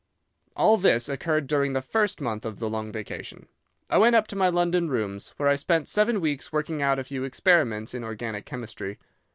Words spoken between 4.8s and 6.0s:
rooms, where I spent